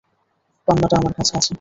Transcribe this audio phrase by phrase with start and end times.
[0.67, 1.49] পান্নাটা আমার কাছে আছে।